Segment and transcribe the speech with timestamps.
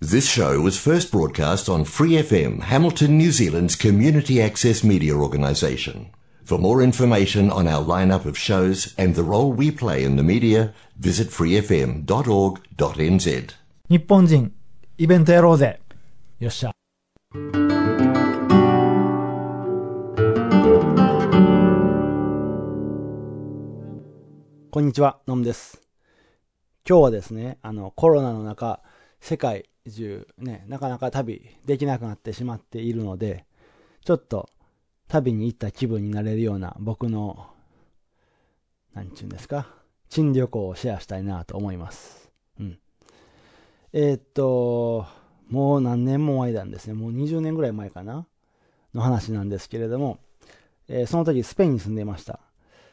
[0.00, 6.10] This show was first broadcast on Free FM, Hamilton, New Zealand's community access media organisation.
[6.44, 10.24] For more information on our lineup of shows and the role we play in the
[10.24, 12.04] media, visit freefm.org.nz.
[13.88, 14.52] 日本人、
[14.98, 15.80] イベントやろうぜ。
[16.40, 16.72] よっしゃ。
[24.72, 25.80] こんにちは、のむです。
[26.88, 28.80] 今日はですね、あの、コロナの中、
[29.20, 33.45] 世界 中、ね、なかなか旅できなくなってしまっているので、
[34.03, 34.49] ちょっと
[35.07, 37.47] 旅に行った気分になれるような僕の、
[38.93, 39.67] なんちゅうんですか、
[40.09, 42.31] 珍旅行をシェアしたいなと思います。
[42.59, 42.79] うん。
[43.93, 45.05] えーっと、
[45.49, 46.93] もう何年も前なんですね。
[46.93, 48.27] もう20年ぐらい前かな
[48.93, 50.19] の話なんですけれども、
[50.87, 52.39] えーその時スペインに住んでいました。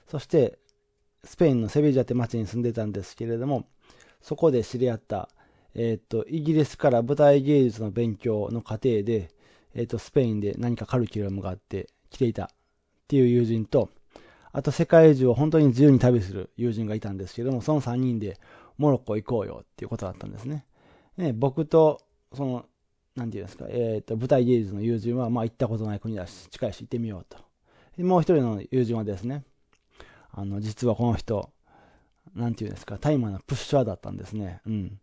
[0.08, 0.58] そして、
[1.24, 3.66] スペインのセビジャって町に住んでたんですけれども、
[4.20, 5.28] そこで知り合った、
[5.74, 9.30] えーと、イギリスから舞台芸術の勉強の過程で、
[9.74, 12.48] えーと、スペインで何かカリキュラムがあって来ていたっ
[13.08, 13.90] ていう友人と、
[14.52, 18.38] あと世界中を本当に自由に旅する友人がいたんですけども、その3人で
[18.78, 20.64] モロッコ行こうよっていうことだったんですね。
[21.16, 22.00] ね僕と、
[22.32, 22.66] その、
[23.16, 27.38] なんていうんですか、えっ、と、舞台芸術の友人は、まあ行ったことない国だし、近いし行ってみようと。
[28.02, 29.44] もう一人の友人はですね、
[30.32, 31.50] あの、実はこの人、
[32.34, 34.60] なんていうんですか、タイマーのプッシャーだったんですね。
[34.66, 34.98] うん。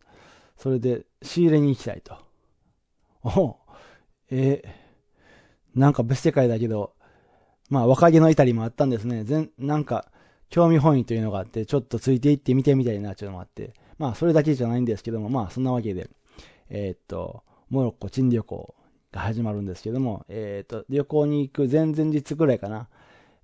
[0.62, 2.16] それで、仕入れに行きたいと。
[3.24, 3.58] お
[4.30, 4.82] えー
[5.76, 6.94] なんか別世界だけど、
[7.70, 9.24] まあ若気の至りもあったんですね。
[9.24, 10.12] 全、なんか、
[10.50, 16.10] 興味本位というのがあって、ちょっとついていって見てみたいなというのもあって、まあそれだけじゃないんですけども、まあそんなわけで、
[16.70, 18.76] えーっと、モロッコ珍旅行
[19.14, 22.90] が始まるんですけども、えーっと、旅行に行く前々日ぐらいかな、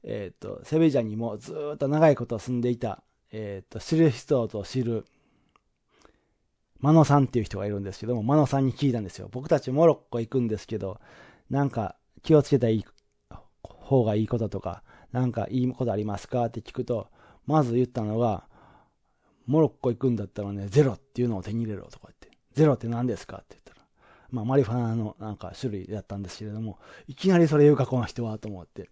[0.04, 5.06] えっと、セベジャにもずっと長いこと住んでいた、えっと、知る人と知る、
[6.80, 9.30] マノさんっていう人がいるんですけども、マノさんに聞いたんですよ。
[9.32, 11.00] 僕たちモロッコ行くんですけど、
[11.50, 12.86] なんか気をつけたい
[13.62, 17.08] 方がいいこととか、なんかいいことありますかって聞くと、
[17.46, 18.46] まず言ったのが、
[19.46, 23.88] モロッコ行くんだったらね、ゼロっていうのを手に入れろとか言って、ゼロって何ですかって言ったら、
[24.30, 26.78] まあマリファナのなんか種類だったんですけれども、
[27.08, 28.90] いきなりそれ言うかこの人はと思って、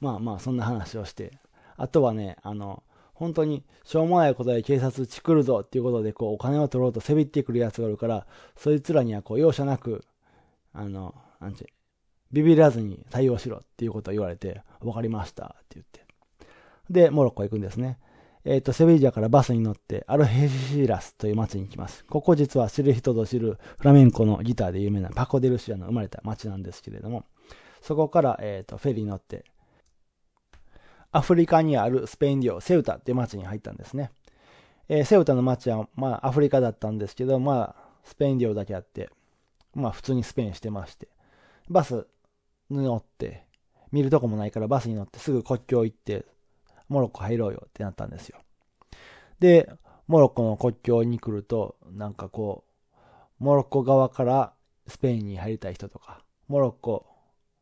[0.00, 1.38] まあまあそんな話をして、
[1.78, 2.82] あとはね、あの、
[3.16, 10.04] 本当にしょうもないことで警察チクるぞっていうことでこうお金を取ろうとせびってくる奴がいるから、そいつらにはこう容赦なく、
[10.72, 11.66] あの、なんち
[12.32, 16.04] ビビらずに対応しろっていうことを言われて、わかりましたって言って。
[16.90, 17.98] で、モロッコ行くんですね。
[18.44, 22.04] えっ、と、セビージャからバスに乗って、アルヘシーラスという町に行きます。
[22.04, 27.24] ここ実は知る人ぞ知るフラメンコのギターで有名なパコ・デルシアの生まれた町なんですけれども、
[27.80, 29.44] そこから、えっ、と、フェリーに乗って、
[31.16, 34.10] アフリカにあるスペイン領セウタっていう町に入ったんですね。
[34.90, 39.08] えーセウタの町は、まあ、アフリカだったんですけど、まあ、スペイン領だけあって、
[39.74, 41.08] まあ、普通にスペインしてまして、
[41.70, 42.06] バス
[42.68, 43.46] に乗って、
[43.92, 46.26] 見るとこもないからバスに乗ってすぐ国境行って、
[46.90, 48.38] モロッコ入ろうよってなったんですよ。
[49.40, 49.70] で、
[50.08, 53.00] モロッコの国境に来ると、なんかこう、
[53.38, 54.52] モロッコ側から
[54.86, 57.06] スペインに入りたい人とか、モロッコ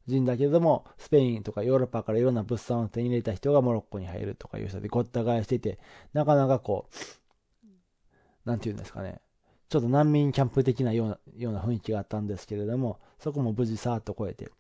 [0.07, 5.79] 人だけれども、スペインとかヨーロッパからいろんな物産を手に入れた人がモロッコに入るとかいう人でごった返してて、
[6.13, 9.21] なかなかこう、なんていうんですかね、
[9.69, 14.53] ちょっと難民キャンプ的なようなような雰囲気があったんですけれども、そこも無事さーっと越えて、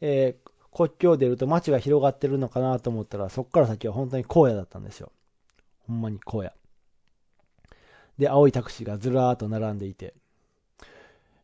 [0.00, 5.12] えー国境を出ると街が広がってるのかなと思ったら、そこから先は本当に荒野だったんですよ。
[5.86, 6.50] ほんまに荒野。
[8.18, 10.14] で、青いタクシーがずらーっと並んでいて。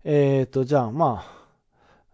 [0.03, 1.39] えーと、じゃあ、まあ、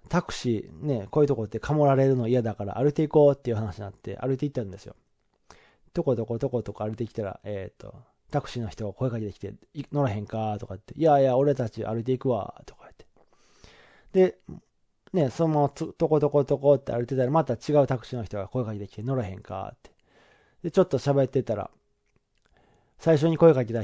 [0.08, 4.94] タクシーね、こういうとこってかもられるの嫌だから歩いていこうっていう話になって歩いていったんですよ。
[5.92, 7.94] とことことことこ歩いてきたら、えーと、
[8.30, 9.54] タクシーの人が声かけてきて、
[9.92, 13.06] 乗らへんかとかって、いやいや、俺たち歩いていくわとか言って。
[14.12, 14.38] で、
[15.12, 19.90] ね、そのままとことことこって歩いてたら、また違うタクシーの人が声かけてきて、乗らへんかって。
[20.64, 21.70] で、ちょっと喋ってたら、
[22.98, 23.82] 最初に声かけた、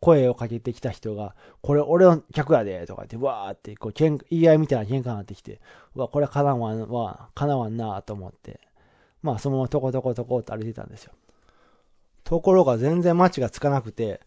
[0.00, 5.60] 声をかけてきた人が、これ俺の客やで、とか言って、わーって、こう、けん言い合いみたいな喧嘩になってきて、
[5.94, 8.60] うわ、これかなわんわ、かなわんなと思って、
[9.22, 11.12] まあ、そのままとことことこって歩いてたんですよ。
[12.24, 14.20] ところが全然街がつかなくて、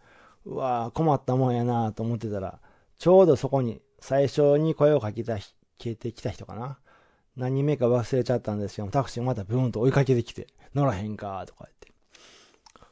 [0.45, 2.59] うわー困ったもんやなと思ってたら、
[2.99, 5.37] ちょうどそこに最初に声をかけた、
[5.79, 6.77] 消えてきた人かな。
[7.35, 11.91] 何人目か忘れちゃったんですけど、タクシーまたブーンと追いかけてきて、乗らへんかとか言って。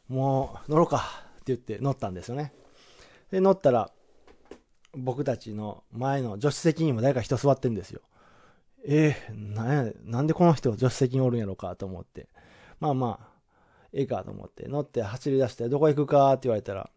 [0.07, 0.98] もう、乗ろうか
[1.42, 2.54] って言って乗ったんですよね。
[3.31, 3.92] で、乗ったら、
[4.94, 8.01] 僕たちの前の助手席にも誰か人座ってんですよ。
[8.86, 12.28] えー、なん、なんでこの人助手席におるんやろかと思って。
[12.80, 13.31] まあまあ、
[13.94, 16.89] ええかと思って、乗って走り出して、どこ行くかって言われたら、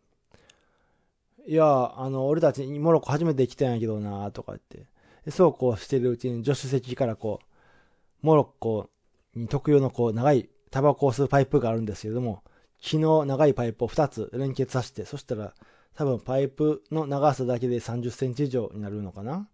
[1.46, 4.87] いや、あの、俺たちモロッコ初めて来たんやけどな、とか言って。
[5.30, 8.90] そうこうしてるうちに助手席からこう、モロッコ
[9.34, 12.42] に特有のこう長いタバコを吸うパイプがあるんですけれども、
[12.80, 15.54] 木の長いパイプを2つ連結させて、そしたら
[15.94, 19.49] 多分パイプの長さだけで30センチ以上になるのかな。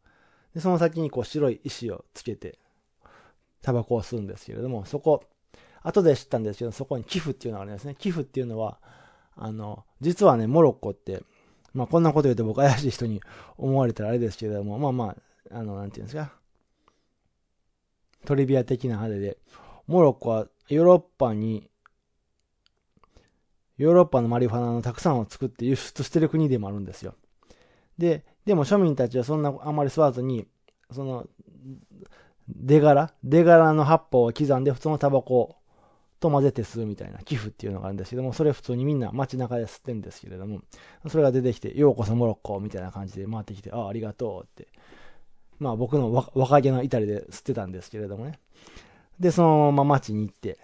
[0.55, 2.59] で、その先にこう白い石をつけて、
[3.63, 5.25] タバコを吸うんですけれども、そこ、
[5.83, 7.95] 後で知ったんですけど、そこに寄付っていうのがあるんですね。
[7.95, 8.79] 寄付っていうのは、
[9.37, 11.23] あの、実はね、モロッコって、
[11.73, 13.21] まあこんなこと言うと僕怪しい人に
[13.57, 15.17] 思われたらあれですけれども、まあま
[15.51, 16.33] あ、あの、なんていうんですか。
[18.27, 19.39] トリビア的な派手で、
[19.87, 21.70] モロッコはヨーロッパに、
[23.81, 27.15] ヨーロッパのマリファナのたくさんを作って輸出してる国でもあるんですよ。
[27.97, 30.47] で、でも庶民たちはそんなあんまり吸わずに、
[30.93, 31.27] その、
[32.47, 33.11] 出柄？
[33.25, 35.57] 出柄の葉っぱを刻んで普通のタバコ
[36.21, 40.61] と混ぜて吸うみたいな寄付っていうのがあるんですけども、それ普通にみんな街中で吸ってるんですけれども、
[41.09, 44.69] それが出てきて、ようこそモロッコみたいな感じで回ってきて、ああ、ありがとうって。
[45.59, 48.39] まあ僕の若気の至りで吸ってたんですけれどもね。
[49.19, 50.59] で、そのまま街に行って、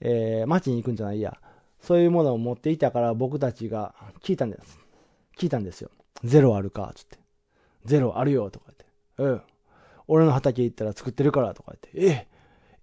[0.00, 1.38] えー、街に行くんじゃないや。
[1.80, 4.78] そういうものを持っていたから僕たちが聞いたんです。
[5.36, 5.90] 聞いたんですよ。
[6.24, 7.18] ゼロあるかつって。
[7.84, 8.84] ゼロあるよとか言って。
[9.18, 9.42] うん。
[10.08, 12.12] 俺の畑行ったら作ってるからとか言って。
[12.12, 12.28] え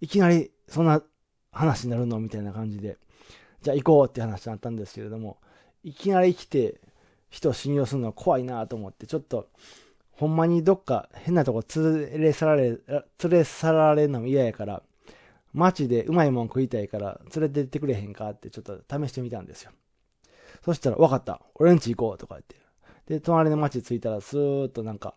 [0.01, 1.01] いきなりそんな
[1.51, 2.97] 話になるのみたいな感じで。
[3.61, 5.37] じゃあ行こうって話になったんですけれども、
[5.83, 6.79] いきなり来て
[7.29, 9.49] 人を信用するのは怖いなと思って、ちょっと、
[10.11, 12.79] ほんまにどっか変なとこ連れ去られ、連
[13.29, 14.83] れ去られるのも嫌やから、
[15.57, 19.71] 街でうまいもん食いたいから連れてってくれへんかってちょっと試してみたんですよ。
[20.63, 21.41] そしたら、わかった。
[21.55, 22.55] 俺んち行こうとか言って。
[23.07, 25.15] で、隣の街着いたら、スーッとなんか、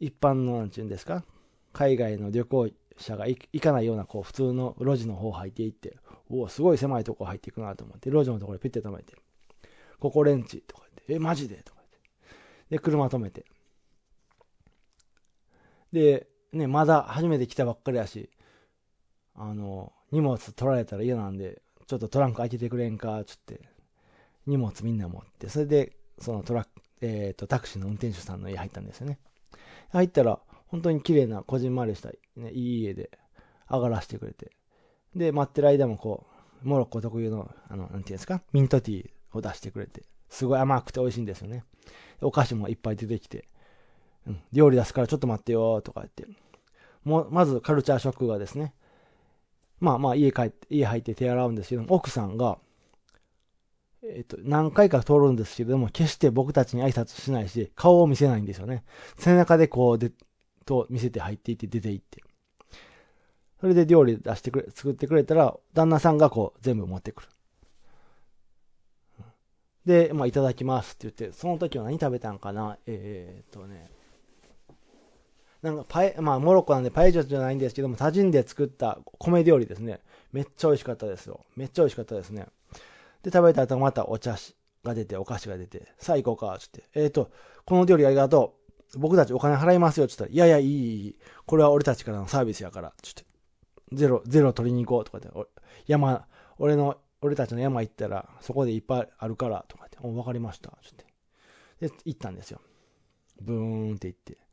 [0.00, 1.24] 一般の、なんちゅうんですか？
[1.72, 5.96] 海外の旅行者が行かないような、こう、普通の路地の方入っていって、
[6.28, 9.14] おお、すごい狭いとこ入っていくなと思って、路地のところでピッて止めて、
[9.98, 11.98] ここレンチとか言って、え、マジでとか言って。
[12.70, 13.44] で、車止めて。
[15.92, 18.30] で、ね、まだ初めて来たばっかりやし、
[19.36, 23.60] あの、荷物取られたら嫌なんで、ちょっとトランク開けてくれんか、つって、
[24.46, 26.70] 荷物みんな持って、それで、そのトラック、
[27.00, 29.18] えっ、ー、と、タクシーの運転手さんの家入ったんですよね。
[29.90, 33.10] 入ったら、本当に綺麗な、こじんまりした、ね、いい家で
[33.70, 34.52] 上がらせてくれて。
[35.14, 36.26] で、待ってる間もこ
[36.62, 41.64] う、モロッコ特有の、あの、なんていうんですか、ミントティーを出してくれて、すごい甘くて美味しいんですよね。
[42.20, 43.48] お菓子もいっぱい出てきて、
[44.26, 46.26] うん、料理出すからちょっと待ってよとか言って。
[47.04, 48.74] もう、まずカルチャーショックがですね、
[49.84, 52.58] まあまあ家帰って、家入って手洗うんですけども、奥さんが、
[54.02, 58.84] えっと、何回か通るんですけども、決して僕たちに挨拶しないし、顔を見せないんですよね。
[59.16, 60.10] 背中でこう、で、
[60.66, 62.22] と見せて入っていって出て行って。
[63.60, 67.28] それで料理出してくれ、作ってくれたら、旦那さんがこう、全部持ってくる。
[69.86, 72.78] で、まあ、いただきますって言って、その時は何食べたんかな？
[72.86, 73.90] えー、っとね、
[75.64, 80.00] なんかパエ、まあ、モロッコなんでパエジョじゃないんですけども、タジンで作った米料理ですね。
[80.30, 81.40] めっちゃ美味しかったですよ。
[81.56, 82.48] めっちゃ美味しかったですね。
[83.22, 84.36] で、食べた後またお茶
[84.84, 86.84] が出て、お菓子が出て、さあ行こうか、つって。
[86.92, 87.30] えっ、ー、と、
[87.64, 88.58] この料理ありがと
[88.94, 88.98] う。
[88.98, 91.18] 僕たちお金払いますよ、つったら、いやいや、いい、いい。
[91.46, 93.24] これは俺たちからのサービスやから、つって。
[93.90, 95.30] ゼロ、ゼロ取りに行こう、とかって。
[95.86, 96.26] 山、
[96.58, 99.96] 俺の、俺たちの山行ったら、そこでいっぱいあるから、とかって。
[100.02, 101.06] お、わかりました、つって。
[101.88, 102.60] で、行ったんですよ。
[103.40, 104.43] ブーンって行って。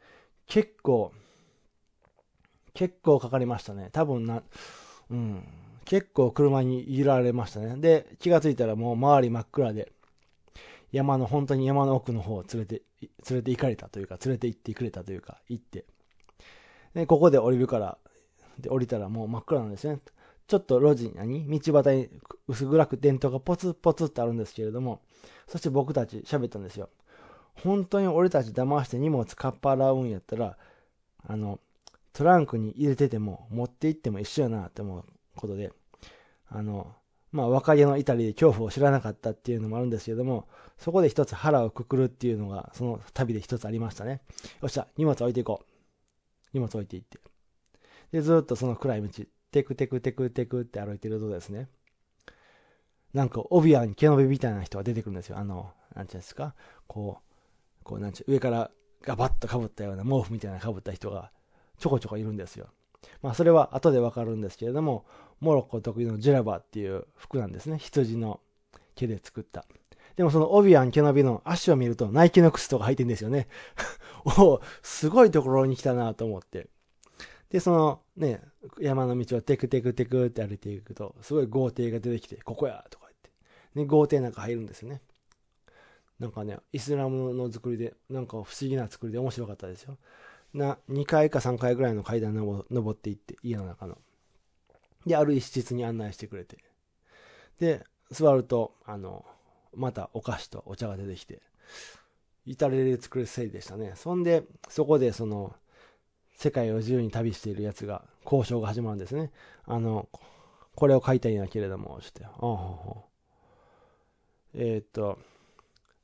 [0.51, 1.13] 結構、
[2.73, 3.87] 結構かかりましたね。
[3.93, 4.43] 多分な、
[5.09, 5.47] うん。
[5.85, 7.77] 結構車に入れられましたね。
[7.77, 9.93] で、気がついたらもう周り真っ暗で、
[10.91, 12.81] 山の、本当に山の奥の方を連れて、
[13.29, 15.85] 連れて行かれたというか、連れて行ってくれたというか、行って。
[16.93, 17.97] で、ここで降りるから、
[18.59, 20.01] で、降りたらもう真っ暗なんですね。
[20.47, 22.09] ちょっと路地に、道端に
[22.49, 24.99] 薄暗く電灯がポツポツってあるんですけれども、
[25.47, 26.89] そして僕たち喋ったんですよ。
[27.55, 30.57] 本当に俺たち騙して荷物かっぱらうんやったら、
[31.27, 31.59] あの、
[32.13, 35.05] トランクに入れてても持って行っても一緒やなって思う
[35.35, 35.71] ことで、
[36.49, 36.93] あの、
[37.31, 44.21] まあ、若気の至りで恐怖を知らなかったっていうのもあるんですけども、そこで一つ腹をくくるっていうのが、その旅で一つありましたね。
[44.61, 45.65] よっしゃ、荷物置いていこう。
[46.53, 47.19] 荷物置いていって。
[48.11, 51.69] で、ずっとその暗い道、テクテクテクテクって歩いてるとですね、
[53.13, 55.37] なんか、帯アに毛伸びみたいな人が出てくるんですよ。
[55.37, 56.55] あの、なんていうんですか、
[56.87, 57.30] こう、
[57.83, 58.71] こう、なんちゅう、上から
[59.01, 61.31] ガバッと被ったような毛布みたいな被った人が
[61.77, 62.67] ちょこちょこいるんですよ。
[63.21, 65.05] まあ、それは後でわかるんですけれども、
[65.39, 67.77] モロッコ得意のジュラバっていう服なんですね。
[67.79, 68.39] 羊の
[68.95, 69.65] 毛で作った。
[70.15, 73.47] でもそのオビアン毛伸びの足を見るとナイキの靴とか履いてんですよね。
[74.25, 76.67] おすごいところに来たなと思って。
[77.49, 78.41] で、そのね、
[78.79, 83.31] 山の道をテクテクテクって歩いていくと、すごい豪邸が出てきて、ここやとか言って。
[83.79, 85.01] ね、豪邸なんか入るんですよね。
[86.21, 89.97] なんかね、イスラムの作りで、なんか不思議な作りで面白かったですよ。
[90.53, 93.97] な、2階か3階ぐらいの階段の登っていって、家の中の。
[95.07, 96.59] で、ある一室に案内してくれて。
[97.59, 99.25] で、座ると、あの、
[99.75, 101.41] またお菓子とお茶が出てきて、
[102.45, 103.93] 至れり作るせいでしたね。
[103.95, 105.55] そんで、そこでその、
[106.35, 109.31] 世界を自由に旅しているやつが、交渉が始まるんですね。
[109.65, 110.07] あの、
[110.75, 113.11] これを書いたいんやけれども、して、ああ、
[114.53, 115.17] えー、っと、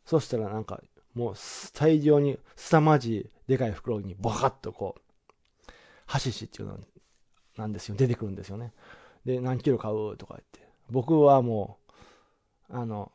[0.07, 0.81] そしたらなんか、
[1.13, 1.35] もう
[1.73, 5.71] 大量に凄まじいでかい袋にバカッとこう、
[6.05, 6.79] ハシシっていうの
[7.57, 7.95] なんですよ。
[7.95, 8.71] 出てくるんですよね。
[9.25, 10.65] で、何キロ買うとか言って。
[10.89, 11.77] 僕はも
[12.69, 13.11] う、あの、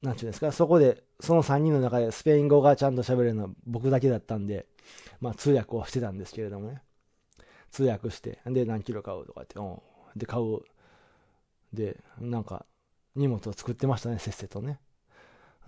[0.00, 4.64] なんちゅうんですか、そこで、その3人の中でスペイン語がちゃんと喋れるのは僕だけだったんで、
[5.20, 6.80] まあ通訳をしてたんですけれどもね。
[7.70, 10.18] 通訳して、で、何キロ買うとか言って、うん。
[10.18, 10.60] で、買う。
[11.74, 12.64] で、なんか、
[13.14, 14.80] 荷物を作ってましたね、せっせとね。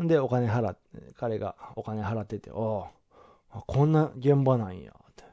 [0.01, 2.91] で、お金払って、彼がお金払ってて、あ
[3.51, 5.25] あ、こんな現場なんや、って。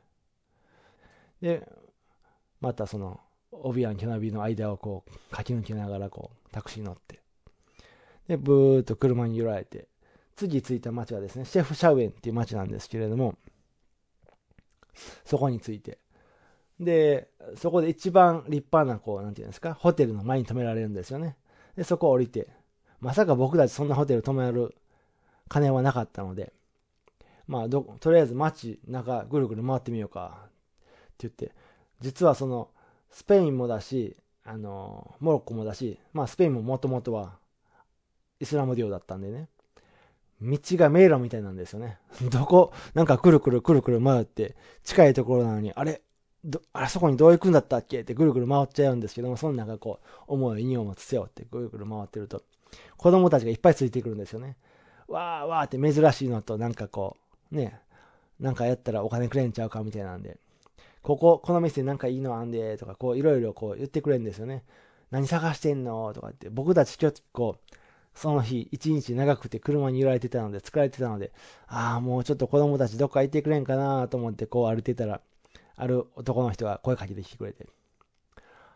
[1.42, 1.68] で、
[2.62, 3.20] またその、
[3.52, 7.22] オビアン・キャナビの間をこう、駆け抜けながらこう、タクシー乗って。
[8.28, 9.88] で、ブーっと車に揺られて、
[10.36, 13.36] 次着いた町はですね、シェフシャウエンっていう町なんですけれども、
[15.26, 15.98] そこに着いて、
[16.80, 21.38] で、そこで一番立派な、こう、なんていうんですか、ホテルの前に止められるんですよね。
[21.76, 22.50] で、そこを降りて、
[23.02, 24.76] まさか僕たちそんなホテル泊める
[25.48, 26.54] 金はなかったので、
[27.48, 30.50] まあど、とりあえず街中ぐるぐる回ってみようかっ
[31.18, 31.52] て言って、
[32.02, 32.70] 実はその、
[33.10, 37.40] スペインもだし、あの、モロッコもだし、まあスペインももともとは
[38.40, 39.48] イスラム領だったんでね、
[40.42, 41.98] 道が迷路みたいなんですよね。
[42.32, 46.02] どこ、なんかくるくるくるくる回って、近いところなのに、あれ、
[46.72, 48.02] あそこにどう行くんだったっけ？
[48.02, 52.44] ってぐるぐる回っちゃうんですけども、その中こう、思いにを持つ背負ってぐるぐる回ってると、
[52.98, 54.58] 子供たちがいっぱいついてくるんですよね。
[55.08, 57.18] わーわーって珍しいのと、なんかこ
[57.52, 57.80] う、ね、
[58.40, 60.38] なんかやったらお金くれんちゃうかみたいなんで、
[61.02, 64.64] ここ、この店なんかいいのあんで、とか、こう、いろいろこう言ってくれるんですよね。
[65.12, 67.58] 何探してんのとかって、僕たち結構、
[68.14, 71.32] その日、一日長くて車に揺られてたので、疲れてたので、
[71.68, 75.22] ああ、もうちょっと子供たちどっか行ってくれんかなと思ってこう歩いてたら、
[75.78, 77.68] ある男の人が声かけてきてくれて、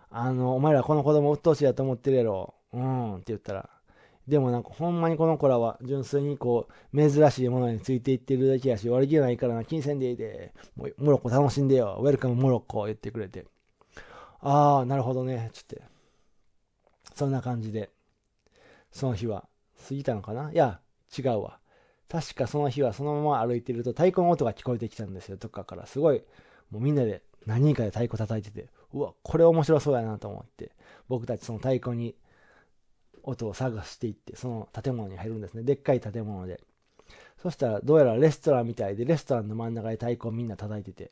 [0.09, 2.53] あの、お前らこの子供鬱陶しいやと思ってるやろ。
[2.71, 3.69] うんって言ったら、
[4.27, 13.46] でもなんかほんまにこの子らは純粋にこう、珍しいものについていってるだけやし、悪気ないからな、金銭でいいで、もうモロッコ楽しんでよ、ウェルカムモロッコ言ってくれて。
[14.39, 15.82] ああ、なるほどね、つって。
[17.15, 17.92] そんな感じで、
[18.92, 19.48] その日は
[19.88, 20.51] 過ぎたのかな？
[20.51, 20.80] いや、
[21.18, 21.60] 違うわ。
[22.10, 25.86] 確かその日はそのまま歩いてると太鼓の音が聞こえてきたんですよ、どっかから。
[25.86, 26.24] すごい、
[26.70, 30.72] もうみんなで何人かで太鼓叩いてて、うわ、これ面白そうやなと思って、
[31.10, 32.15] 僕たちその太鼓に
[33.24, 35.63] 音を探していって、その建物に入るんですね。
[35.63, 36.62] でっかい建物で。
[37.42, 41.12] そしたら、どうやらレストランみたいで、レストランの真ん中で太鼓をみんな叩いてて、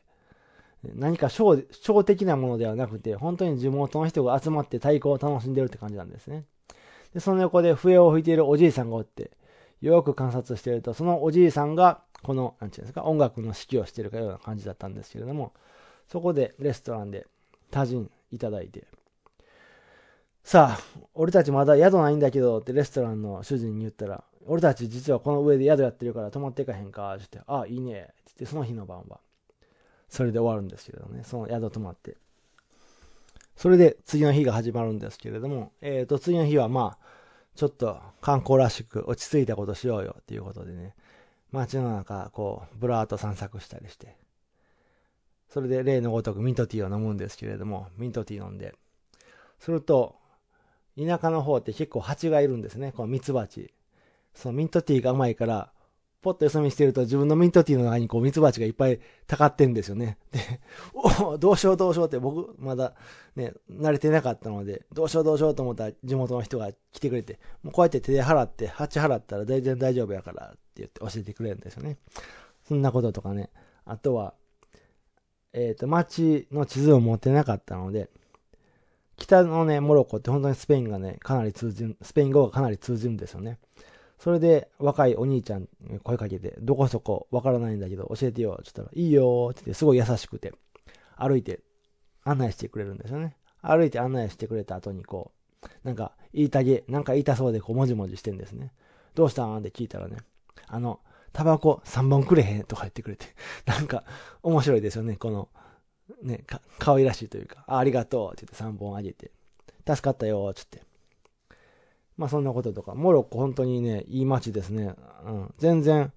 [0.95, 6.45] 何かショー、ショー的なものではなくて、本当に地元の人が集まって太鼓を楽しんでるって感じなんですね。
[7.13, 9.31] で、その横で笛を吹いているおじいさんがおって、
[9.81, 15.53] よく観察してると、そのおじいさんが、この、なんていうんですか、音楽の指揮をしてるかような感じだったんですけれども、
[16.07, 17.27] そこでレストランで
[17.69, 18.85] 多人いただいて、
[20.43, 29.19] さあ、俺たちまだ宿ないんだけどってレストランの主人に言ったら、俺たち実はこの上で宿やってるから泊まっていかへんかって言って、ああ、いいねって言って、その日の晩は、
[30.09, 32.17] それで終わるんですけどね、その宿泊まって。
[33.55, 37.05] それで次の日が始まるんですけれども、えっ、ー、と、次の日はまあ、
[37.55, 40.95] ちょっと観光らしく落ち着いたことしようよっていうことでね、
[41.51, 44.17] 街の中、こう、ブラーっと散策したりして、
[45.49, 48.73] それで例のごとくミントティーを飲むんですけれども、ミントティー飲んで、
[49.59, 50.15] すると、
[50.97, 52.91] 田舎の方って結構蜂がいるんですね。
[52.91, 53.73] この蜜蜂。
[54.33, 55.71] そのミントティーがうまいから、
[56.21, 60.17] ポッとよそ見してると自分のミントティーの中にこう蜜蜂がいっぱいたかってんですよね。
[60.31, 60.39] で、
[60.93, 62.93] おどうしようどうしようって僕まだ
[63.35, 71.97] ね、慣れてなかったので、どうしようどうしようと思ったら地元の人が来てくれて、もうこうやって手で払って、蜂払ったら全然大丈夫やからって言って教えてくれるんですよね。
[72.67, 73.49] そんなこととかね。
[73.85, 74.35] あとは、
[75.53, 78.09] えっ、ー、と、街の地図を持ってなかったので、
[79.21, 83.59] 北のね、モロッコって本当にスペインがね、かなり通じる、スペイン語がかなり通じるんですよね。
[84.17, 85.67] それで、若いお兄ちゃん
[86.03, 90.53] 声かけて、どこそこわからないんだけど、教えてよ、って言ったら、いいよって言って、すごい優しくて、
[91.15, 91.59] 歩いて
[92.23, 93.37] 案内してくれるんですよね。
[93.61, 95.31] 歩いて案内してくれた後に、こ
[95.63, 98.73] う、なんか、言いたげ、なんか言いたそうで、こう、もじもじしてんですね。
[99.13, 99.57] どうしたん？
[99.59, 100.17] って聞いたらね、
[100.65, 100.99] あの、
[101.31, 103.27] タバコ3本くれへんとか言ってくれて、
[103.67, 104.03] なんか、
[104.41, 105.49] 面白いですよね、この、
[106.21, 109.31] ね、か、可愛らしいというか、あありがとうって言って3本あげて、
[109.87, 110.83] 助かったよ、つって。
[112.17, 114.95] まあそんなこととか、モロッコ本当にね、いい街ですね。
[115.25, 116.13] うん、全然、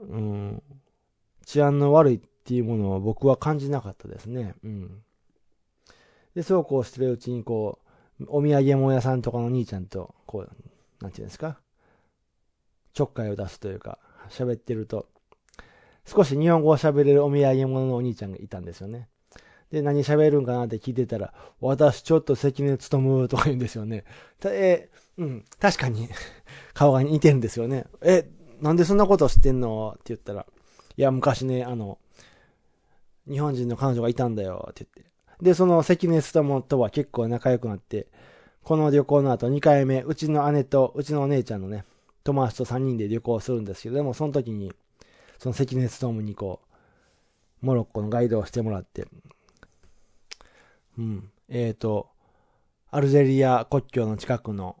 [0.00, 0.62] うん、
[1.44, 4.54] 治安の悪いっていうものを僕は感じなかったですね。
[4.64, 5.02] うん。
[6.34, 7.78] で、そうこうしてるうちにこ
[8.20, 10.50] う、お土産物屋さんとかの兄ちゃんと、こう、
[11.00, 11.58] なんていうんですか、
[12.92, 13.98] ちょっかいを出すというか、
[14.28, 15.08] 喋ってると、
[16.06, 19.08] 少し日本語を喋れるお土産物のお兄ちゃんがいたんですよね。
[19.70, 24.04] で、何喋るんかなって聞いてたら、私ちょっと関根勤とか言うんですよね。
[24.38, 26.08] たえ、うん、確かに
[26.74, 27.86] 顔が似てるんですよね。
[28.02, 28.28] え、
[28.60, 29.92] なんでそんなこと知ってんの？
[29.94, 30.46] って言ったら、
[30.96, 31.98] いや、昔ね、あの、
[33.28, 35.14] 日本人の彼女がいたんだよって言って。
[35.42, 38.06] で、その関根勤とは結構仲良くなって、
[38.62, 41.84] この旅行の後2回目、うちの姉とうちのお姉ちゃんのね、
[42.22, 44.72] 友達と3人で旅行するんですけど、でもその時に、
[45.38, 46.60] その関根勤にこ
[47.62, 49.06] う、モロッコのガイドをしてもらって、
[50.98, 51.30] うん。
[51.48, 52.08] えっ、ー、と、
[52.90, 54.76] アルジェリア国境の近くの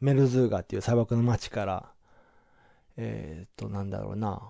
[0.00, 1.92] メルズーガっていう砂漠の町から、
[2.96, 4.42] えっ、ー、と、なんだろうな、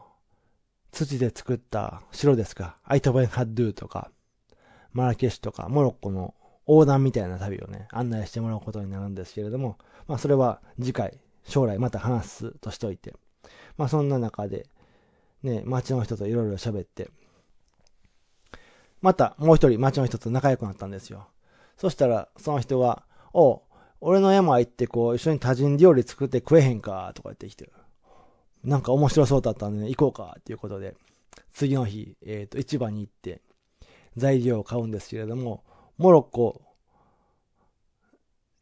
[0.93, 4.11] 土で作った城ですか、アイトベンハッドゥとか、
[4.93, 6.35] マラケシュとか、モロッコの
[6.67, 13.15] 横断みたいな旅をね、案内してもらうことになるんですけれども、まあそれは次回、将来また話すとしておいて、
[13.77, 14.67] まあそんな中で、
[15.43, 17.11] ね、街の人といろいろ喋って、
[19.01, 21.29] またもう一人町の人と仲良くなったんですよ。
[21.77, 23.63] そしたら、その人が、お
[24.01, 27.13] 俺の山行ってこう、一緒に多人料理作って食えへんか？
[27.15, 27.73] とか言ってきてる、
[28.65, 30.37] なんか面白そうだったんでね、行こうか？
[30.41, 30.97] っていうことで、
[31.53, 33.43] 次の日、えっ、ー、と、市場に行って、
[34.17, 35.63] 材料を買うんですけれども、
[35.97, 36.63] モロッコ、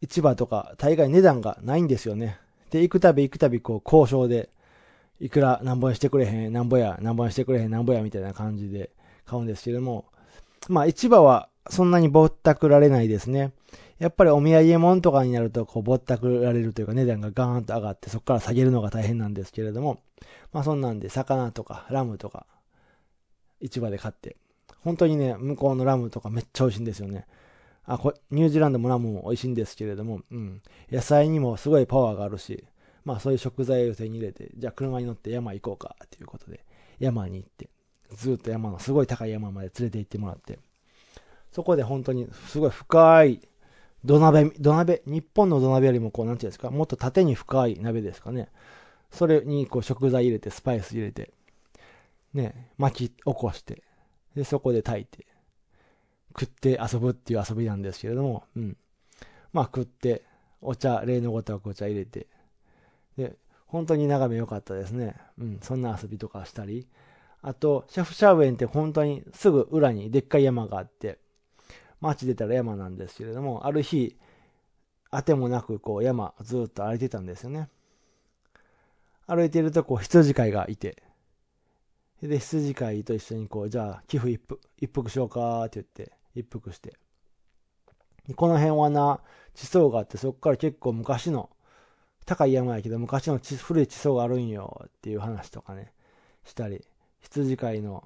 [0.02, 2.38] 市場とか大概値段がないんですよね。
[2.70, 4.50] で、行くたび行くたびこう交渉で、
[5.20, 8.90] いくら何本してくれへん、何ぼや、何本してくれへん、何ぼやみたいな感じで
[9.24, 10.04] 買うんですけれども、
[10.68, 13.52] まあ市場はそんなにぼったくられないですね。
[13.98, 20.00] やっぱりお土産物とかになると、こう、ぼったくられるというか、値段がガーンと上がって、そこから下げるのが大変なんですけれども、
[20.52, 22.46] まあそんなんで、魚とか、ラムとか、
[23.62, 24.36] 市場で買って、
[24.84, 27.26] 本当にね、向こうのラムとかめっちゃ美味しいんですよね。
[27.86, 30.60] あ、これ、ニュージーランドもラムも美味しいんですけれども、うん。
[30.90, 32.64] 野菜にもすごいパワーがあるし、
[33.06, 36.64] まあそういう食材を手に入れて、じゃあ車に乗って山行こうか、ということで、
[36.98, 37.70] 山に行って、
[38.14, 40.58] ずっと山のすごい高い山まで連れて行ってもらって、
[41.52, 43.40] そこで本当にすごい深い
[44.04, 48.48] 土鍋、土鍋、日本の土鍋よりもこう、なんていうんですか、もっと縦に深い鍋ですかね。
[49.10, 51.32] それにこう食材入れて、スパイス入れて、
[52.34, 53.82] ね、巻き起こして、
[54.34, 55.26] で、そこで炊いて、
[56.38, 58.76] 食って遊ぶっていう遊びなんですけれども、うん。
[59.52, 60.22] まあ食って、
[60.60, 62.26] お茶、例のごとくお茶入れて、
[63.16, 65.16] で、本当に眺め良かったですね。
[65.38, 66.86] うん、そんな遊びとかしたり。
[67.42, 71.18] あと、シャフシャウエンって本当にすぐ裏にでっかい山があって、
[72.00, 74.16] 街出たら山なんですけれども、ある日、
[75.10, 77.68] あてもなくこう山ずっと歩いてたんですよね。
[79.26, 81.02] 歩いてるとこう羊飼いがいて、
[82.22, 86.94] で、羊飼いと一緒にこう、じゃあ寄付一服一服しようかって言って、一服して。
[88.34, 89.20] この辺はな、
[89.54, 91.50] 地層があって、そこから結構昔の、
[92.26, 95.92] 高い山やけど昔の古い地層があるんよっていう話とかね、
[96.44, 96.84] したり、
[97.20, 98.04] 羊飼いの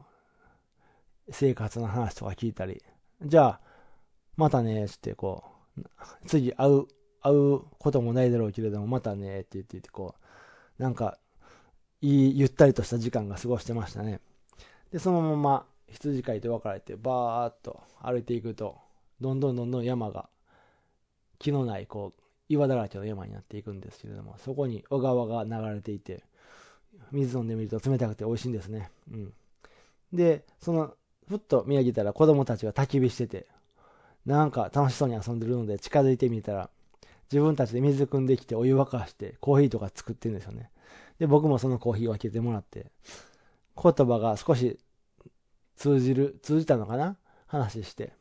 [1.30, 2.82] 生活の話とか聞いたり、
[3.22, 3.60] じゃあ、
[4.36, 5.44] またね、つってこ
[5.76, 5.82] う、
[6.26, 6.86] 次会う、
[7.22, 10.14] 会うこともないだろうけれども、またね、って言ってて、こ
[10.78, 11.18] う、なんか、
[12.02, 14.20] いい、ゆったりとした時間が過ごしてましたね。
[14.92, 18.78] で、そのまま羊飼いと別れて、バーっと歩いていくと、
[19.20, 20.28] どんどんどんどん山が、
[21.38, 22.19] 木のない、こう、
[22.50, 26.24] 岩だらけの山になっていくんですけれども、そこに小川が流れていて、
[27.12, 28.90] 水飲んでみると冷たくて美味しいんですね。
[29.10, 29.32] うん。
[30.12, 30.94] で、その、
[31.28, 33.46] ふっと見上げたら子供たちが焚き火してて、
[34.26, 36.68] なんか楽しそうに遊んでるので近づいてみたら、
[37.30, 40.70] 自分たちで水汲んできてお湯沸かしてコーヒーとか作ってるんですよね。
[41.20, 42.90] で、僕もそのコーヒーを開けてもらって、
[43.80, 44.80] 言葉が少し
[45.76, 47.16] 通じる、通じたのかな？
[47.46, 48.12] 話して。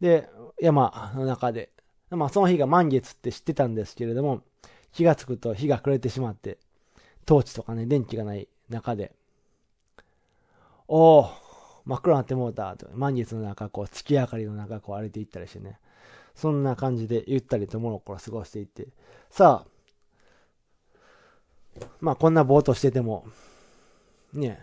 [0.00, 1.70] で、山の中で、
[2.10, 4.42] まあその日が満月って知ってたんですけれども、
[4.92, 6.58] 気がつくと日が暮れてしまって、
[7.26, 9.12] トーチとかね、電気がない中で、
[10.88, 11.28] おー、
[11.84, 12.88] 真っ暗になってもうた、と。
[12.94, 15.78] 満月の中、こう、月明かりの中、こう歩いていったりしてね。
[16.34, 18.86] そんな感じでゆったりとモロッコを過ごしていって。
[19.30, 19.78] さあ、
[22.00, 23.26] まあこんなぼーっとしてても、
[24.32, 24.58] ね、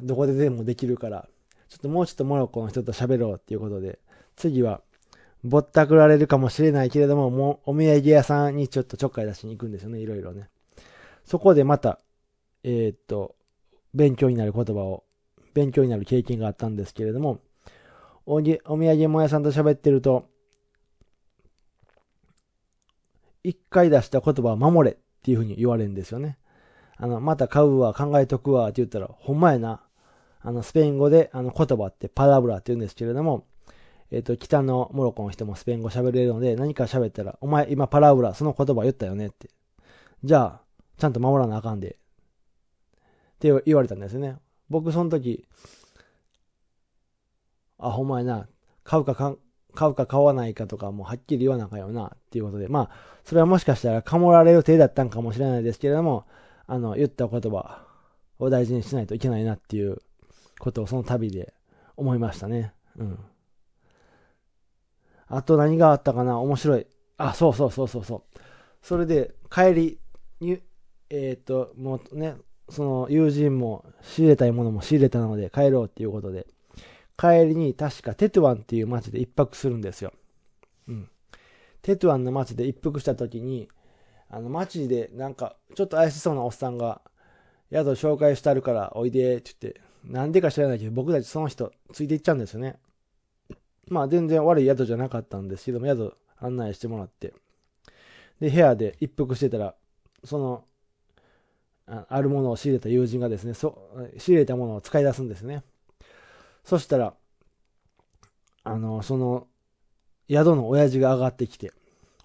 [0.00, 1.28] どこででもできるから、
[1.68, 3.98] ちょっともうちょっとモロッコの人と喋ろうっていうことで、
[4.36, 4.80] 次は、
[5.44, 10.48] ぼったくられるかもしれないけれども、もうお土産屋さんにちょっとちょっかい出しに行くんですよね、いろいろね。
[11.24, 12.00] そこでまた、
[12.62, 13.36] えー、っと、
[13.92, 15.04] 勉強になる言葉を
[15.52, 17.40] 勉強になる経験があったんですけれども、
[18.24, 20.28] お土産物屋さんと喋ってると、
[23.42, 26.38] 一回出した言葉は守れっていうふうに言われるんですよね。
[26.96, 29.82] あの、また買うわ、考えとくわって言ったら、ほんまやな。
[30.40, 33.46] あの、スペイン語で、あの、言葉ってパラブラって言うんですけれども、
[34.14, 39.50] えっ、ー、と、北のモロッコの人もスペイン語喋れるので、何か喋ったら、お前今パラブラ、その言葉言ったよねって。
[40.22, 40.60] じゃあ、
[40.96, 41.96] ちゃんと守らなあかんで。
[41.96, 44.36] って言われたんですよね。
[44.70, 45.44] 僕、その時、
[47.76, 48.48] あ、ほんまやな、
[48.84, 49.36] 買うかか
[49.74, 52.90] 買うか買わないかとかもはっきり言わなあかんよな、っていうことで、まあ、
[53.24, 56.24] それはもしかしたらかもられる手だったんかもしれないですけれども、
[56.68, 57.84] あの、言った言葉
[58.38, 59.98] を大事にしないといけないなっていう
[60.60, 61.52] ことをその旅で
[61.96, 62.72] 思いましたね。
[62.96, 63.18] うん。
[65.36, 66.38] あと何があったかな？
[66.40, 66.86] 面白い。
[67.16, 68.38] あ、そうそうそうそうそう。
[68.82, 69.98] それで、帰り
[70.40, 70.60] に、
[71.10, 72.36] えっ、と、もうね、
[72.68, 76.46] その友人も仕入れたいものも仕入れたので帰ろうっていうことで、
[77.16, 80.12] 帰りに確かテトゥワンっていう街で一泊するんですよ。
[80.88, 81.08] うん。
[81.82, 83.68] テトゥワンの街で一泊した時に、
[84.30, 87.02] あの街でなんかちょっと怪しそうなおっさんが、
[87.72, 92.76] 宿紹介してあるからおいでって言って、なんでか知らないけど僕たちその人ついていっちゃうんですよね。
[93.88, 97.34] まあ全然悪い宿じゃなかったんですけども、宿案内してもらって。
[98.40, 99.74] で、部屋で一服してたら、
[100.24, 100.64] その、
[101.86, 103.78] ああるものを仕入れた友人がですね、そ
[104.18, 105.62] 仕入れたものを使い出すんですね。
[106.64, 107.14] そしたら、
[108.64, 109.46] あの、その、
[110.30, 111.72] 宿の親父が上がってきて、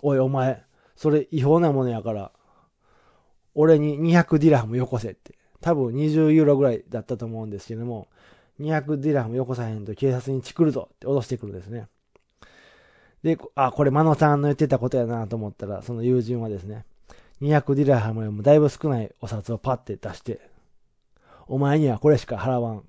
[0.01, 0.63] おいお前、
[0.95, 2.31] それ違法なものやから、
[3.53, 5.37] 俺に200ディラハムよこせって。
[5.59, 8.07] 多分20ユーロぐらいだったと思うんですけども、
[8.59, 11.87] 200ディラムよこさへんと警察にチクるぞって脅してくるんですね。
[13.23, 16.85] で、あ、これマノさんの言ってたことやなと思ったら、その友人はですね、
[17.41, 20.39] 200ディラハムよりもだいぶ少ないお札をパッて出して、
[21.47, 22.83] お前にはこれしか払わん。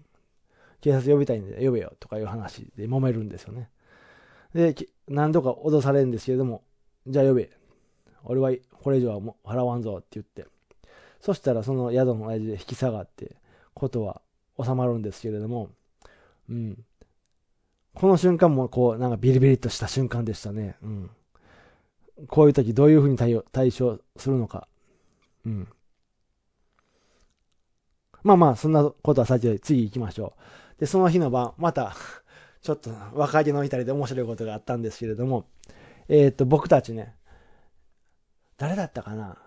[0.81, 3.69] 警察呼びたいんで呼べよとかいう話で揉めるんですよね。
[4.55, 4.75] で、
[5.09, 6.63] 何度か脅されるんですけれども、
[7.07, 7.51] じゃあ呼べ。
[8.25, 8.53] 俺は
[8.83, 10.47] これ以上はもう払わんぞって言って。
[11.21, 13.37] そしたらその宿の親父で引き下がって、
[13.75, 14.21] ことは
[14.63, 15.71] 収まるんですけれども、
[16.49, 16.85] うん。
[17.95, 20.77] この瞬間もこう、なんかビリビリとした瞬間でしたね。
[20.83, 21.11] うん。
[22.29, 24.69] こういう時どういうふうに対応、対処するのか。
[25.47, 25.69] うん。
[28.23, 30.35] まあまあ、そんなことは先で次行きましょ
[30.77, 30.81] う。
[30.81, 31.95] で、その日の晩、また
[32.63, 35.47] ちょっと若気の至りで面白いことがあったんですけれども、
[36.09, 37.15] えっ、と、僕たちね、
[38.59, 39.39] 誰だったかな？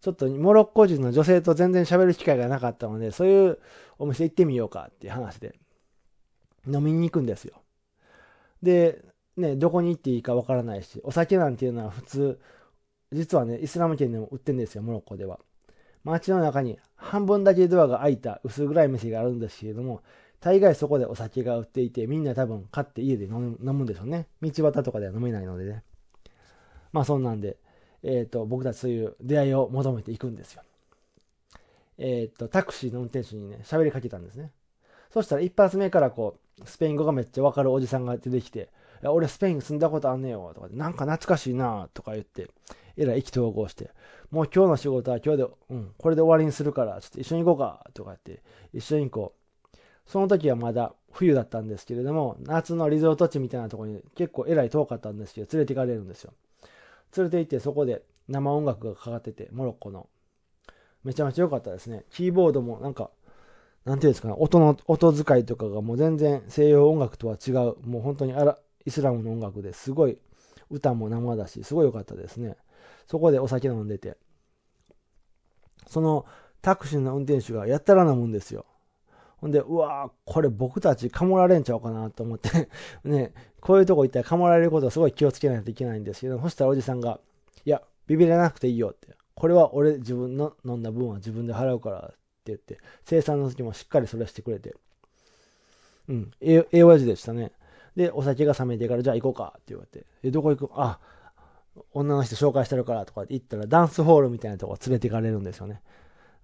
[0.00, 3.58] ちょっとモロッコ人の女性と全然喋る機会がなかったので、そういう
[3.98, 5.58] お店行ってみようかっていう話で、
[6.66, 7.62] 飲みに行くんですよ。
[8.62, 9.04] で、
[9.36, 12.40] ね、どこに行っていいかわからないし、お酒なんていうのは普通、
[13.12, 15.40] 実はね、イスラム圏でも売ってるんですよ、モロッコでは。
[16.04, 20.02] 街の中に半分だけドアが開いた薄暗い店があるんですけれども、
[20.40, 24.28] 大概そこでお酒が売っていて、みんな多分買って家で飲むんでしょうね。
[24.40, 25.82] 道端とかでは飲めないのでね。
[26.92, 27.58] まあそんなんで、
[28.02, 30.62] えっ、ー、と、僕たちそういう出会いを求めていくんですよ。
[31.98, 34.52] えっ、ー、と、タクシーの運転手にね、喋りかけたんですね。
[35.10, 38.68] そしたら一発目からこう、スペイン語がめっちゃわかるおじさんが出てきて、
[39.02, 42.48] 俺スペイン住んだことあんねよ、とか、なんか懐かしいな、とか言って、
[42.96, 43.90] えらい意気投合して、
[44.30, 49.78] もう今日の仕事は今日で、うん、これで終わりにするから、ちょっと一緒に行こうか、とか言って、一緒に行こう。
[50.06, 56.32] その時はまだ冬だったんですけれども、夏のリゾート地みたいなところに結構えらい遠かったんですけど、連れて行かれるんですよ。
[57.16, 60.08] 連れて行ってそこで生音楽がかかってて、モロッコの。
[61.04, 62.04] めちゃめちゃ良かったですね。
[62.10, 63.10] キーボードもなんか、
[63.84, 70.18] なんていうんですかね、音の、音使いとかがもう全然西洋音楽とは違う、もう本当にアライスラムの音楽ですごい
[70.70, 72.56] 歌も生だし、すごい良かったですね。
[73.06, 74.16] そこでお酒飲んでて。
[75.86, 76.26] その
[76.60, 78.66] タクシーの運転手がやったら飲むんですよ。
[79.40, 82.68] ほんで、うわーこれ僕たちかもられんちゃうかなと思って
[83.04, 87.20] ね、こういうとこ行ったらかもられることはすごい気をつけないといけないんですけど、そしたらおじさんが、
[87.64, 89.16] いや、ビビらなくていいよって。
[89.34, 94.74] これは俺自分の飲んだ分は自分で払うからって言って、生産の時もしっかりそれしてくれて。
[96.08, 97.52] うん、ええ親父でしたね。
[97.94, 100.70] で、お酒が冷めてからじゃあ行こうかって言われて、え、どこ行く？
[100.74, 100.98] あ、
[101.92, 105.82] 女の人紹介してるからとかって言ったらダンスホールみたいなとこ連れて行かれるんですよね。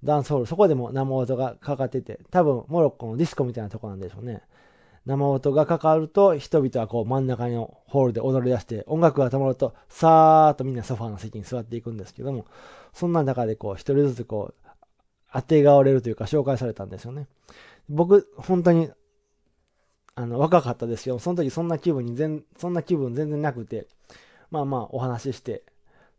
[0.05, 4.43] ダンスホール、そこでも生音がかかってて、多分モロッコのディスコみたいなとこなんでしょうね。
[5.07, 12.47] 生音がかかると、人々はこう真ん中のホールで踊り出して、音楽が止まると、さーっとみんなソファーの席に座っていくんですけども、
[12.93, 14.69] そんな中でこう、一人ずつこう、
[15.33, 17.27] 当てがわれるというか紹介されたんですよね。
[17.89, 18.91] 僕、本当に、
[20.15, 23.89] あの、若かったですけど、その時そんな気分に全、そんな気分全然なくて、
[24.51, 25.65] まあまあお話しして、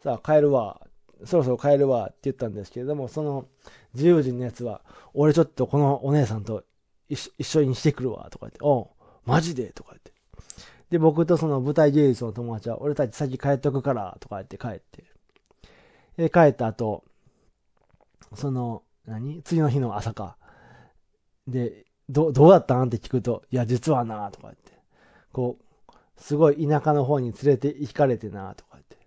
[0.03, 0.81] さあ帰るわ、
[1.23, 3.47] そろそろ帰るわって言ったんですけれども、その
[3.93, 4.81] 自由人のやつは、
[5.13, 6.63] 俺ちょっとこのお姉さんと
[7.07, 8.87] 一緒にしてくるわ、とか言って、おう、
[9.25, 10.11] マジでとか言って。
[10.89, 15.05] で、僕とその舞台芸術の友達は、俺たち先帰っとくから、とか言って帰って。
[16.17, 17.03] で、帰った後、
[18.35, 19.43] その、何？
[19.43, 20.37] 次の日の朝か。
[21.47, 22.87] で、ど、どうだったん？
[22.87, 24.71] って聞くと、いや、実はな、とか言って。
[25.31, 28.97] こう、すごい田舎の方に連れて行かれてな、とか言って。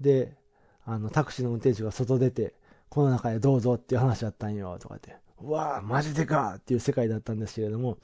[0.00, 0.36] で、
[0.84, 2.54] あの、タクシーの運転手が外出て、
[2.88, 5.16] この中でどうぞっていう話だったんよ、とかって。
[5.42, 7.98] うわぁ、マジでかっていう世界だったんですけれども、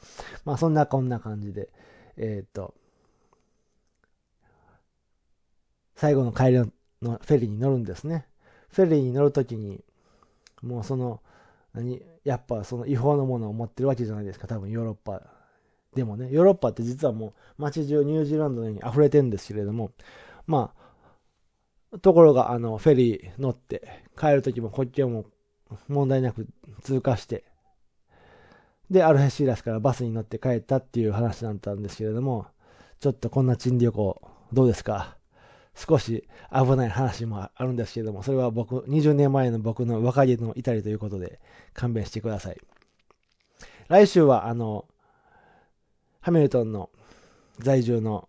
[0.45, 1.69] まあそんなこんな感じで、
[2.17, 2.75] えっ、と、
[5.97, 6.65] 最後の帰りの
[7.03, 8.27] フェリーに乗るんですね。
[8.69, 9.83] フェリーに乗るときに、
[10.63, 11.21] もうその、
[11.73, 15.23] 何、やっぱその違法のものを持ってるわけじゃないですか、多分ヨーロッパ
[15.95, 16.29] でもね。
[16.31, 19.91] ヨーロッパって実はもう街中ニュージーランドのように溢れてるんですけれども、
[20.47, 20.86] まあ、
[22.01, 25.25] ところがあの、フェリー乗って帰るときも国境も
[25.89, 26.47] 問題なく
[26.83, 27.45] 通過して、
[28.91, 32.47] で、アルヘシーラスからバスに乗って帰ったっていう話だったんですけれども、
[33.01, 34.21] ちょっとこんな珍旅行、
[34.53, 35.17] どうですか？
[35.75, 41.39] 少し危ない話もあるんですけれども、それは僕、20年前の僕の若気の至りということで
[41.75, 42.57] 勘弁してください。
[43.89, 44.87] 来週は、あの、
[46.21, 46.91] ハミルトンの
[47.59, 48.29] 在住の